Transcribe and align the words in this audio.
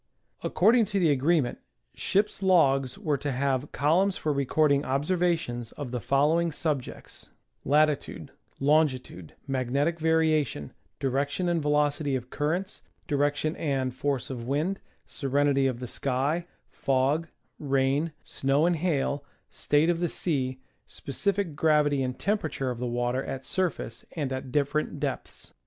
According 0.41 0.85
to 0.85 0.99
the 0.99 1.11
agreement, 1.11 1.59
ships' 1.93 2.41
logs 2.41 2.97
were 2.97 3.19
to 3.19 3.31
have 3.31 3.71
columns 3.71 4.17
for 4.17 4.33
recording 4.33 4.83
observations 4.83 5.73
of 5.73 5.91
the 5.91 5.99
following 5.99 6.51
subjects: 6.51 7.29
latitude, 7.63 8.31
longitude, 8.59 9.35
mag 9.45 9.69
netic 9.71 9.99
variation, 9.99 10.73
direction 10.99 11.47
and 11.47 11.61
velocity 11.61 12.15
of 12.15 12.31
currents, 12.31 12.81
direction 13.07 13.55
and 13.57 13.93
force 13.93 14.31
of 14.31 14.47
wind, 14.47 14.79
serenity 15.05 15.67
of 15.67 15.79
the 15.79 15.87
sky, 15.87 16.47
fog, 16.71 17.27
rain, 17.59 18.11
snow 18.23 18.65
and 18.65 18.77
hail, 18.77 19.23
state 19.51 19.91
of 19.91 19.99
the 19.99 20.09
sea, 20.09 20.59
specific 20.87 21.55
gravity 21.55 22.01
and 22.01 22.17
temperature 22.17 22.71
of 22.71 22.79
the 22.79 22.87
water 22.87 23.23
at 23.23 23.41
the 23.41 23.47
surface 23.47 24.03
and 24.13 24.33
at 24.33 24.51
different 24.51 24.99
depths. 24.99 25.53